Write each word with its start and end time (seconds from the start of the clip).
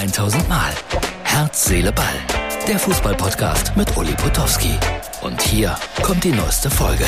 1000 0.00 0.48
Mal. 0.48 0.72
Herz, 1.24 1.66
Seele, 1.66 1.92
Ball. 1.92 2.06
Der 2.66 2.78
Fußballpodcast 2.78 3.76
mit 3.76 3.94
Uli 3.98 4.14
Potowski. 4.14 4.72
Und 5.20 5.42
hier 5.42 5.76
kommt 6.02 6.24
die 6.24 6.32
neueste 6.32 6.70
Folge. 6.70 7.04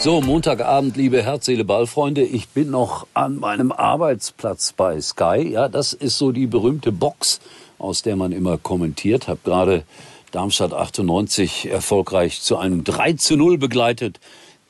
So, 0.00 0.20
Montagabend, 0.20 0.96
liebe 0.96 1.22
Herz, 1.22 1.46
Seele, 1.46 1.64
Ball-Freunde. 1.64 2.22
Ich 2.22 2.48
bin 2.48 2.72
noch 2.72 3.06
an 3.14 3.38
meinem 3.38 3.70
Arbeitsplatz 3.70 4.72
bei 4.72 5.00
Sky. 5.00 5.50
Ja, 5.52 5.68
das 5.68 5.92
ist 5.92 6.18
so 6.18 6.32
die 6.32 6.48
berühmte 6.48 6.90
Box, 6.90 7.38
aus 7.78 8.02
der 8.02 8.16
man 8.16 8.32
immer 8.32 8.58
kommentiert. 8.58 9.28
Hab 9.28 9.44
gerade 9.44 9.84
Darmstadt 10.32 10.72
98 10.72 11.70
erfolgreich 11.70 12.40
zu 12.40 12.56
einem 12.56 12.82
3 12.82 13.12
zu 13.12 13.36
0 13.36 13.56
begleitet 13.56 14.18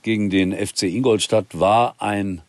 gegen 0.02 0.28
den 0.28 0.52
FC 0.52 0.82
Ingolstadt. 0.82 1.46
War 1.54 1.94
ein 2.00 2.42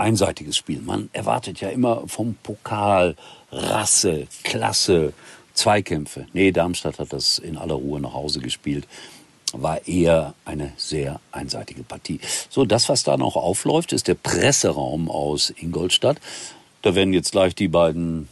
einseitiges 0.00 0.56
Spiel. 0.56 0.80
Man 0.80 1.10
erwartet 1.12 1.60
ja 1.60 1.68
immer 1.68 2.08
vom 2.08 2.34
Pokal 2.42 3.16
Rasse, 3.52 4.26
Klasse, 4.42 5.12
Zweikämpfe. 5.54 6.26
Nee, 6.32 6.52
Darmstadt 6.52 6.98
hat 6.98 7.12
das 7.12 7.38
in 7.38 7.56
aller 7.56 7.74
Ruhe 7.74 8.00
nach 8.00 8.14
Hause 8.14 8.40
gespielt. 8.40 8.86
War 9.52 9.86
eher 9.86 10.34
eine 10.44 10.72
sehr 10.76 11.20
einseitige 11.32 11.82
Partie. 11.82 12.20
So, 12.48 12.64
das, 12.64 12.88
was 12.88 13.02
da 13.02 13.16
noch 13.16 13.36
aufläuft, 13.36 13.92
ist 13.92 14.08
der 14.08 14.14
Presseraum 14.14 15.10
aus 15.10 15.52
Ingolstadt. 15.56 16.18
Da 16.82 16.94
werden 16.94 17.12
jetzt 17.12 17.32
gleich 17.32 17.54
die 17.54 17.68
beiden 17.68 18.28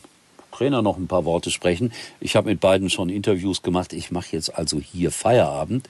Trainer 0.53 0.81
noch 0.83 0.97
ein 0.97 1.07
paar 1.07 1.25
Worte 1.25 1.51
sprechen. 1.51 1.93
Ich 2.21 2.35
habe 2.35 2.51
mit 2.51 2.61
beiden 2.61 2.89
schon 2.89 3.11
Interviews 3.11 3.63
gemacht. 3.63 3.93
Ich 3.93 4.11
mache 4.11 4.29
jetzt 4.33 4.55
also 4.57 4.81
hier 4.81 5.11
Feierabend 5.11 5.89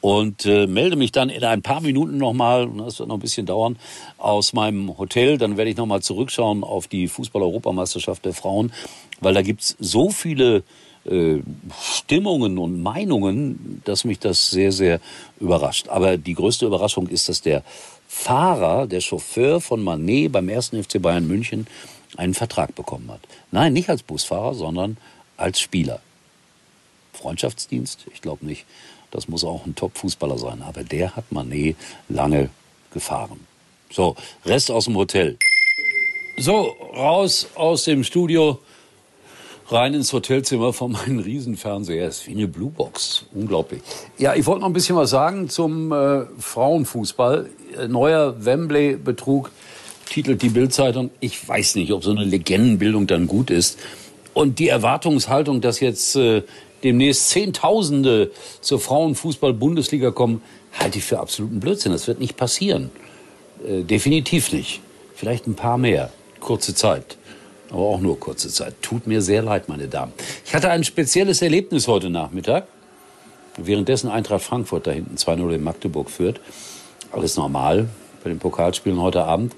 und 0.00 0.46
äh, 0.46 0.66
melde 0.66 0.96
mich 0.96 1.12
dann 1.12 1.28
in 1.28 1.44
ein 1.44 1.62
paar 1.62 1.80
Minuten 1.80 2.18
nochmal, 2.18 2.68
das 2.78 2.98
wird 2.98 3.08
noch 3.08 3.16
ein 3.16 3.20
bisschen 3.20 3.46
dauern, 3.46 3.76
aus 4.16 4.52
meinem 4.52 4.96
Hotel. 4.96 5.38
Dann 5.38 5.56
werde 5.56 5.70
ich 5.70 5.76
nochmal 5.76 6.02
zurückschauen 6.02 6.62
auf 6.62 6.86
die 6.86 7.08
Fußball-Europameisterschaft 7.08 8.24
der 8.24 8.34
Frauen, 8.34 8.72
weil 9.20 9.34
da 9.34 9.42
gibt's 9.42 9.76
so 9.80 10.10
viele 10.10 10.62
äh, 11.04 11.38
Stimmungen 11.80 12.58
und 12.58 12.82
Meinungen, 12.82 13.82
dass 13.84 14.04
mich 14.04 14.18
das 14.18 14.50
sehr, 14.50 14.72
sehr 14.72 15.00
überrascht. 15.40 15.88
Aber 15.88 16.16
die 16.16 16.34
größte 16.34 16.66
Überraschung 16.66 17.08
ist, 17.08 17.28
dass 17.28 17.42
der 17.42 17.62
Fahrer, 18.06 18.86
der 18.86 19.00
Chauffeur 19.00 19.60
von 19.60 19.82
Manet 19.82 20.32
beim 20.32 20.48
ersten 20.48 20.82
FC 20.82 21.00
Bayern 21.00 21.26
München 21.26 21.66
einen 22.16 22.34
Vertrag 22.34 22.74
bekommen 22.74 23.10
hat. 23.10 23.20
Nein, 23.50 23.72
nicht 23.72 23.90
als 23.90 24.02
Busfahrer, 24.02 24.54
sondern 24.54 24.96
als 25.36 25.60
Spieler. 25.60 26.00
Freundschaftsdienst? 27.12 28.06
Ich 28.12 28.22
glaube 28.22 28.46
nicht. 28.46 28.64
Das 29.10 29.28
muss 29.28 29.44
auch 29.44 29.64
ein 29.66 29.74
Top-Fußballer 29.74 30.38
sein. 30.38 30.62
Aber 30.62 30.84
der 30.84 31.16
hat 31.16 31.30
Manet 31.32 31.76
lange 32.08 32.50
gefahren. 32.92 33.40
So, 33.90 34.16
Rest 34.44 34.70
aus 34.70 34.84
dem 34.84 34.96
Hotel. 34.96 35.38
So, 36.36 36.76
raus 36.94 37.48
aus 37.54 37.84
dem 37.84 38.04
Studio, 38.04 38.58
rein 39.68 39.94
ins 39.94 40.12
Hotelzimmer 40.12 40.72
von 40.72 40.92
meinem 40.92 41.18
Riesenfernseher. 41.18 42.06
Es 42.06 42.20
ist 42.20 42.26
wie 42.28 42.32
eine 42.32 42.48
Bluebox. 42.48 43.24
Unglaublich. 43.34 43.82
Ja, 44.18 44.34
ich 44.34 44.46
wollte 44.46 44.60
noch 44.60 44.68
ein 44.68 44.72
bisschen 44.72 44.96
was 44.96 45.10
sagen 45.10 45.48
zum 45.48 45.92
äh, 45.92 46.26
Frauenfußball. 46.38 47.48
Äh, 47.78 47.88
neuer 47.88 48.44
Wembley-Betrug 48.44 49.50
titelt 50.08 50.42
die 50.42 50.50
Bildzeitung. 50.50 51.10
Ich 51.20 51.46
weiß 51.46 51.74
nicht, 51.74 51.92
ob 51.92 52.04
so 52.04 52.10
eine 52.10 52.24
Legendenbildung 52.24 53.06
dann 53.06 53.26
gut 53.26 53.50
ist. 53.50 53.78
Und 54.34 54.58
die 54.58 54.68
Erwartungshaltung, 54.68 55.60
dass 55.60 55.80
jetzt 55.80 56.16
äh, 56.16 56.42
demnächst 56.84 57.30
Zehntausende 57.30 58.30
zur 58.60 58.80
Frauenfußball-Bundesliga 58.80 60.10
kommen, 60.10 60.42
halte 60.78 60.98
ich 60.98 61.04
für 61.04 61.18
absoluten 61.18 61.60
Blödsinn. 61.60 61.92
Das 61.92 62.06
wird 62.06 62.20
nicht 62.20 62.36
passieren. 62.36 62.90
Äh, 63.66 63.82
definitiv 63.82 64.52
nicht. 64.52 64.80
Vielleicht 65.14 65.46
ein 65.46 65.54
paar 65.54 65.78
mehr. 65.78 66.12
Kurze 66.40 66.74
Zeit. 66.74 67.16
Aber 67.70 67.82
auch 67.82 68.00
nur 68.00 68.18
kurze 68.18 68.48
Zeit. 68.48 68.74
Tut 68.80 69.06
mir 69.06 69.20
sehr 69.20 69.42
leid, 69.42 69.68
meine 69.68 69.88
Damen. 69.88 70.12
Ich 70.46 70.54
hatte 70.54 70.70
ein 70.70 70.84
spezielles 70.84 71.42
Erlebnis 71.42 71.88
heute 71.88 72.08
Nachmittag. 72.08 72.66
Währenddessen 73.56 74.08
Eintracht 74.08 74.44
Frankfurt 74.44 74.86
da 74.86 74.92
hinten 74.92 75.16
2-0 75.16 75.54
in 75.54 75.64
Magdeburg 75.64 76.10
führt. 76.10 76.40
Alles 77.10 77.36
normal 77.36 77.88
bei 78.22 78.30
den 78.30 78.38
Pokalspielen 78.38 79.00
heute 79.00 79.24
Abend. 79.24 79.54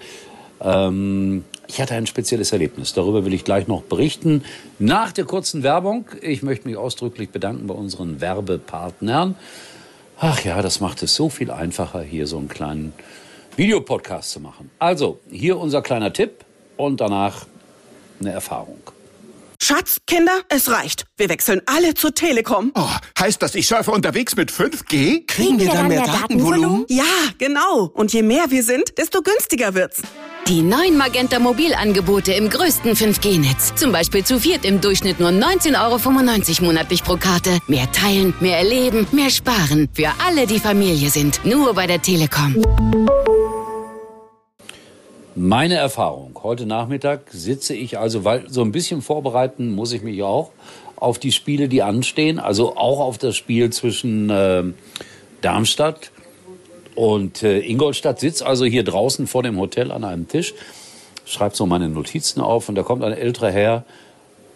Ähm, 0.60 1.44
ich 1.66 1.80
hatte 1.80 1.94
ein 1.94 2.06
spezielles 2.06 2.52
Erlebnis. 2.52 2.92
Darüber 2.94 3.24
will 3.24 3.32
ich 3.32 3.44
gleich 3.44 3.68
noch 3.68 3.82
berichten. 3.82 4.44
Nach 4.78 5.12
der 5.12 5.24
kurzen 5.24 5.62
Werbung. 5.62 6.06
Ich 6.20 6.42
möchte 6.42 6.66
mich 6.66 6.76
ausdrücklich 6.76 7.30
bedanken 7.30 7.66
bei 7.66 7.74
unseren 7.74 8.20
Werbepartnern. 8.20 9.36
Ach 10.18 10.44
ja, 10.44 10.60
das 10.62 10.80
macht 10.80 11.02
es 11.02 11.14
so 11.14 11.28
viel 11.30 11.50
einfacher, 11.50 12.02
hier 12.02 12.26
so 12.26 12.38
einen 12.38 12.48
kleinen 12.48 12.92
Videopodcast 13.56 14.30
zu 14.30 14.40
machen. 14.40 14.70
Also, 14.78 15.20
hier 15.30 15.58
unser 15.58 15.80
kleiner 15.80 16.12
Tipp 16.12 16.44
und 16.76 17.00
danach 17.00 17.46
eine 18.20 18.32
Erfahrung. 18.32 18.80
Schatz, 19.62 19.98
Kinder, 20.06 20.40
es 20.48 20.70
reicht. 20.70 21.04
Wir 21.16 21.28
wechseln 21.28 21.60
alle 21.66 21.94
zur 21.94 22.14
Telekom. 22.14 22.72
Oh, 22.74 22.88
heißt 23.18 23.42
das, 23.42 23.54
ich 23.54 23.68
surfe 23.68 23.90
unterwegs 23.90 24.34
mit 24.34 24.50
5G? 24.50 25.26
Kriegen 25.26 25.60
wir 25.60 25.68
dann 25.68 25.88
mehr 25.88 26.04
Datenvolumen? 26.04 26.86
Ja, 26.88 27.04
genau. 27.38 27.90
Und 27.94 28.12
je 28.12 28.22
mehr 28.22 28.50
wir 28.50 28.62
sind, 28.62 28.96
desto 28.98 29.22
günstiger 29.22 29.74
wird's. 29.74 30.02
Die 30.50 30.62
neuen 30.62 30.96
Magenta 30.96 31.38
Mobilangebote 31.38 32.32
im 32.32 32.50
größten 32.50 32.94
5G-Netz. 32.94 33.72
Zum 33.76 33.92
Beispiel 33.92 34.24
zu 34.24 34.40
viert 34.40 34.64
im 34.64 34.80
Durchschnitt 34.80 35.20
nur 35.20 35.28
19,95 35.28 35.76
Euro 35.80 36.64
monatlich 36.66 37.04
pro 37.04 37.14
Karte. 37.14 37.60
Mehr 37.68 37.88
teilen, 37.92 38.34
mehr 38.40 38.58
erleben, 38.58 39.06
mehr 39.12 39.30
sparen. 39.30 39.88
Für 39.92 40.08
alle, 40.26 40.48
die 40.48 40.58
Familie 40.58 41.08
sind. 41.08 41.44
Nur 41.44 41.74
bei 41.74 41.86
der 41.86 42.02
Telekom. 42.02 42.60
Meine 45.36 45.74
Erfahrung. 45.74 46.36
Heute 46.42 46.66
Nachmittag 46.66 47.30
sitze 47.30 47.76
ich 47.76 48.00
also, 48.00 48.24
weil 48.24 48.50
so 48.50 48.62
ein 48.62 48.72
bisschen 48.72 49.02
vorbereiten 49.02 49.70
muss 49.70 49.92
ich 49.92 50.02
mich 50.02 50.20
auch 50.24 50.50
auf 50.96 51.20
die 51.20 51.30
Spiele, 51.30 51.68
die 51.68 51.84
anstehen. 51.84 52.40
Also 52.40 52.76
auch 52.76 52.98
auf 52.98 53.18
das 53.18 53.36
Spiel 53.36 53.70
zwischen 53.70 54.30
äh, 54.30 54.64
Darmstadt 55.42 56.10
und 57.00 57.42
äh, 57.42 57.60
Ingolstadt. 57.60 58.20
Sitze 58.20 58.44
also 58.44 58.66
hier 58.66 58.84
draußen 58.84 59.26
vor 59.26 59.42
dem 59.42 59.58
Hotel 59.58 59.90
an 59.90 60.04
einem 60.04 60.28
Tisch, 60.28 60.52
schreibe 61.24 61.56
so 61.56 61.64
meine 61.64 61.88
Notizen 61.88 62.42
auf 62.42 62.68
und 62.68 62.74
da 62.74 62.82
kommt 62.82 63.02
ein 63.02 63.14
älterer 63.14 63.50
Herr 63.50 63.84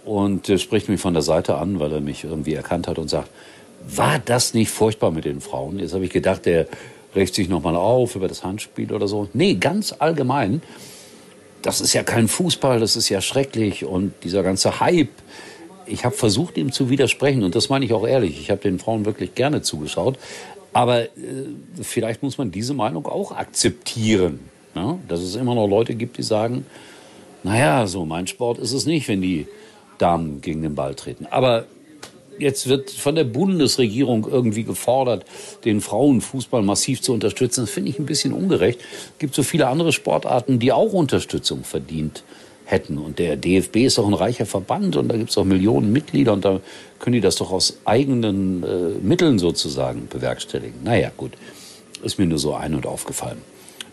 und 0.05 0.51
äh, 0.51 0.59
spricht 0.59 0.91
mich 0.91 1.01
von 1.01 1.15
der 1.15 1.23
Seite 1.23 1.57
an, 1.57 1.81
weil 1.81 1.91
er 1.91 2.03
mich 2.03 2.23
irgendwie 2.23 2.53
erkannt 2.53 2.87
hat 2.87 2.99
und 2.99 3.09
sagt, 3.09 3.31
war 3.89 4.19
das 4.19 4.53
nicht 4.53 4.71
furchtbar 4.71 5.11
mit 5.11 5.25
den 5.25 5.41
Frauen? 5.41 5.79
Jetzt 5.79 5.95
habe 5.95 6.05
ich 6.05 6.11
gedacht, 6.11 6.45
der 6.45 6.67
regt 7.15 7.35
sich 7.35 7.49
nochmal 7.49 7.77
auf 7.77 8.15
über 8.15 8.29
das 8.29 8.45
Handspiel 8.45 8.93
oder 8.93 9.09
so. 9.09 9.27
Nee, 9.33 9.55
ganz 9.55 9.95
allgemein. 9.99 10.61
Das 11.63 11.81
ist 11.81 11.95
ja 11.95 12.03
kein 12.03 12.29
Fußball, 12.29 12.79
das 12.79 12.95
ist 12.95 13.09
ja 13.09 13.23
schrecklich 13.23 13.87
und 13.87 14.13
dieser 14.23 14.43
ganze 14.43 14.81
Hype. 14.81 15.09
Ich 15.87 16.05
habe 16.05 16.15
versucht, 16.15 16.59
ihm 16.59 16.73
zu 16.73 16.91
widersprechen 16.91 17.43
und 17.43 17.55
das 17.55 17.71
meine 17.71 17.87
ich 17.87 17.95
auch 17.95 18.07
ehrlich. 18.07 18.39
Ich 18.39 18.51
habe 18.51 18.61
den 18.61 18.79
Frauen 18.79 19.07
wirklich 19.07 19.35
gerne 19.35 19.63
zugeschaut. 19.63 20.19
Aber 20.75 21.05
äh, 21.05 21.09
vielleicht 21.81 22.23
muss 22.23 22.37
man 22.37 22.51
diese 22.51 22.75
Meinung 22.75 23.07
auch 23.07 23.33
akzeptieren. 23.33 24.41
Ja? 24.75 24.99
Dass 25.09 25.21
es 25.21 25.37
immer 25.37 25.55
noch 25.55 25.67
Leute 25.67 25.95
gibt, 25.95 26.19
die 26.19 26.23
sagen, 26.23 26.67
naja, 27.43 27.87
so 27.87 28.05
mein 28.05 28.27
Sport 28.27 28.59
ist 28.59 28.73
es 28.73 28.85
nicht, 28.85 29.09
wenn 29.09 29.23
die 29.23 29.47
Damen 29.99 30.41
gegen 30.41 30.63
den 30.63 30.75
Ball 30.75 30.95
treten. 30.95 31.27
Aber 31.31 31.67
jetzt 32.39 32.69
wird 32.69 32.91
von 32.91 33.15
der 33.15 33.25
Bundesregierung 33.25 34.27
irgendwie 34.29 34.65
gefordert, 34.65 35.25
den 35.65 35.81
Frauenfußball 35.81 36.63
massiv 36.63 37.01
zu 37.01 37.13
unterstützen. 37.13 37.63
Das 37.63 37.71
finde 37.71 37.91
ich 37.91 37.99
ein 37.99 38.07
bisschen 38.07 38.33
ungerecht. 38.33 38.81
Es 38.81 39.19
gibt 39.19 39.35
so 39.35 39.43
viele 39.43 39.69
andere 39.69 39.93
Sportarten, 39.93 40.59
die 40.59 40.73
auch 40.73 40.93
Unterstützung 40.93 41.65
verdient 41.65 42.25
hätten. 42.65 42.99
Und 42.99 43.19
der 43.19 43.37
DFB 43.37 43.77
ist 43.77 43.99
doch 43.99 44.07
ein 44.07 44.15
reicher 44.15 44.47
Verband 44.47 44.97
und 44.97 45.09
da 45.09 45.17
gibt 45.17 45.31
es 45.31 45.39
auch 45.39 45.45
Millionen 45.45 45.93
Mitglieder 45.93 46.33
und 46.33 46.45
da 46.45 46.61
können 46.99 47.15
die 47.15 47.21
das 47.21 47.37
doch 47.37 47.53
aus 47.53 47.79
eigenen 47.85 48.63
äh, 48.63 48.67
Mitteln 49.03 49.39
sozusagen 49.39 50.09
bewerkstelligen. 50.09 50.83
Naja, 50.83 51.11
gut, 51.17 51.33
ist 52.03 52.19
mir 52.19 52.27
nur 52.27 52.39
so 52.39 52.55
ein- 52.55 52.75
und 52.75 52.87
aufgefallen. 52.87 53.39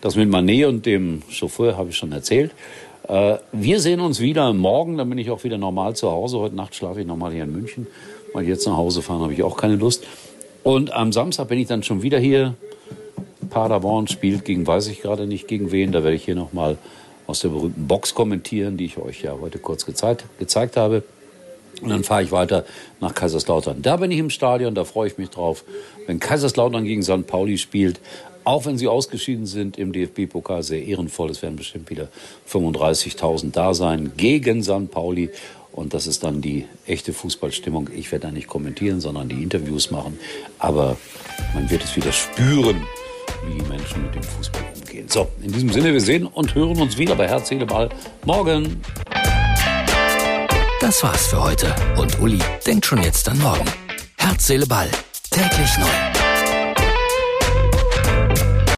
Das 0.00 0.16
mit 0.16 0.28
Manet 0.28 0.66
und 0.66 0.86
dem 0.86 1.22
Chauffeur 1.28 1.76
habe 1.76 1.90
ich 1.90 1.96
schon 1.96 2.12
erzählt. 2.12 2.52
Äh, 3.08 3.36
wir 3.52 3.80
sehen 3.80 4.00
uns 4.00 4.20
wieder 4.20 4.52
morgen, 4.52 4.96
dann 4.96 5.08
bin 5.08 5.18
ich 5.18 5.30
auch 5.30 5.44
wieder 5.44 5.58
normal 5.58 5.94
zu 5.94 6.10
Hause. 6.10 6.38
Heute 6.38 6.56
Nacht 6.56 6.74
schlafe 6.74 7.00
ich 7.00 7.06
nochmal 7.06 7.32
hier 7.32 7.44
in 7.44 7.52
München. 7.52 7.86
Weil 8.32 8.48
jetzt 8.48 8.66
nach 8.66 8.76
Hause 8.76 9.02
fahren 9.02 9.20
habe 9.20 9.32
ich 9.32 9.42
auch 9.42 9.56
keine 9.56 9.76
Lust. 9.76 10.04
Und 10.62 10.92
am 10.92 11.12
Samstag 11.12 11.48
bin 11.48 11.58
ich 11.58 11.68
dann 11.68 11.82
schon 11.82 12.02
wieder 12.02 12.18
hier. 12.18 12.54
Paderborn 13.50 14.08
spielt 14.08 14.44
gegen, 14.44 14.66
weiß 14.66 14.86
ich 14.86 15.02
gerade 15.02 15.26
nicht 15.26 15.46
gegen 15.46 15.72
wen. 15.72 15.92
Da 15.92 16.02
werde 16.02 16.16
ich 16.16 16.24
hier 16.24 16.34
nochmal 16.34 16.78
aus 17.26 17.40
der 17.40 17.48
berühmten 17.48 17.86
Box 17.86 18.14
kommentieren, 18.14 18.76
die 18.76 18.86
ich 18.86 18.98
euch 18.98 19.22
ja 19.22 19.36
heute 19.40 19.58
kurz 19.58 19.86
gezeigt, 19.86 20.24
gezeigt 20.38 20.76
habe. 20.76 21.02
Und 21.80 21.88
dann 21.88 22.04
fahre 22.04 22.22
ich 22.22 22.32
weiter 22.32 22.64
nach 23.00 23.14
Kaiserslautern. 23.14 23.82
Da 23.82 23.96
bin 23.96 24.10
ich 24.10 24.18
im 24.18 24.30
Stadion, 24.30 24.74
da 24.74 24.84
freue 24.84 25.08
ich 25.08 25.18
mich 25.18 25.30
drauf. 25.30 25.64
Wenn 26.06 26.20
Kaiserslautern 26.20 26.84
gegen 26.84 27.02
St. 27.02 27.26
Pauli 27.26 27.58
spielt, 27.58 28.00
auch 28.44 28.66
wenn 28.66 28.76
sie 28.76 28.88
ausgeschieden 28.88 29.46
sind 29.46 29.78
im 29.78 29.92
DFB-Pokal, 29.92 30.62
sehr 30.62 30.84
ehrenvoll. 30.84 31.30
Es 31.30 31.42
werden 31.42 31.56
bestimmt 31.56 31.90
wieder 31.90 32.08
35.000 32.50 33.52
da 33.52 33.74
sein 33.74 34.12
gegen 34.16 34.62
St. 34.62 34.90
Pauli. 34.90 35.30
Und 35.72 35.94
das 35.94 36.06
ist 36.06 36.22
dann 36.22 36.42
die 36.42 36.66
echte 36.86 37.12
Fußballstimmung. 37.12 37.88
Ich 37.96 38.12
werde 38.12 38.26
da 38.26 38.32
nicht 38.32 38.46
kommentieren, 38.46 39.00
sondern 39.00 39.28
die 39.28 39.42
Interviews 39.42 39.90
machen. 39.90 40.18
Aber 40.58 40.98
man 41.54 41.70
wird 41.70 41.82
es 41.84 41.96
wieder 41.96 42.12
spüren, 42.12 42.82
wie 43.46 43.58
die 43.58 43.68
Menschen 43.68 44.02
mit 44.02 44.14
dem 44.14 44.22
Fußball 44.22 44.71
umgehen. 44.92 45.08
So, 45.08 45.28
in 45.42 45.52
diesem 45.52 45.70
Sinne, 45.70 45.92
wir 45.92 46.00
sehen 46.00 46.26
und 46.26 46.54
hören 46.54 46.80
uns 46.80 46.98
wieder 46.98 47.14
bei 47.14 47.28
Herz, 47.28 47.48
Seele, 47.48 47.66
Ball 47.66 47.88
morgen. 48.24 48.80
Das 50.80 51.02
war's 51.02 51.28
für 51.28 51.42
heute. 51.42 51.74
Und 51.96 52.20
Uli 52.20 52.40
denkt 52.66 52.86
schon 52.86 53.02
jetzt 53.02 53.28
an 53.28 53.38
morgen. 53.38 53.64
Herz, 54.18 54.46
Seele, 54.46 54.66
Ball. 54.66 54.90
Täglich 55.30 55.78
neu. 55.78 56.21